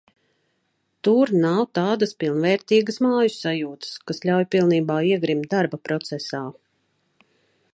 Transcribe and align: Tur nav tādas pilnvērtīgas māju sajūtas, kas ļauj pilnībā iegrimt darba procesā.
Tur 1.07 1.31
nav 1.41 1.59
tādas 1.79 2.13
pilnvērtīgas 2.23 2.97
māju 3.07 3.33
sajūtas, 3.35 3.91
kas 4.09 4.25
ļauj 4.31 4.47
pilnībā 4.57 4.97
iegrimt 5.11 5.47
darba 5.53 5.81
procesā. 5.91 6.41